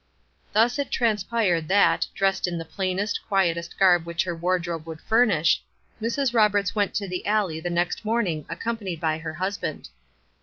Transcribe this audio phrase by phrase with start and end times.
[0.51, 5.61] Thus it transpired that, dressed in the plainest, quietest garb which her wardrobe would furnish,
[6.01, 6.33] Mrs.
[6.33, 9.89] Roberts went to the alley the next morning accompanied by her husband.